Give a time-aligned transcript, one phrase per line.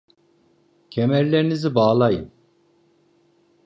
[0.91, 2.31] Kemerlerinizi bağlayın.